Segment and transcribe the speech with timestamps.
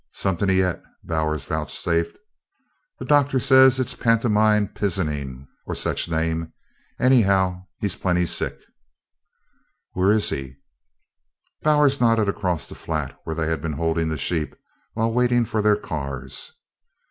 [0.13, 2.17] "Somethin' he's et," Bowers vouchsafed.
[2.97, 6.53] "The doctor says it's pantomime pizenin', or some sech name
[6.99, 8.57] anyhow, he's plenty sick."
[9.91, 10.55] "Where is he?"
[11.61, 14.55] Bowers nodded across the flat where they had been holding the sheep
[14.93, 16.51] while waiting for their cars.